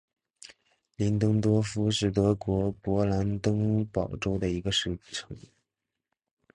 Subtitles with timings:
[0.95, 5.37] 林登多夫是德国勃兰登堡州的一个市镇。